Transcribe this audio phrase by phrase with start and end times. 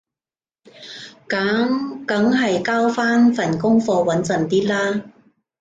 [1.29, 5.03] 噉梗係交返份功課穩陣啲啦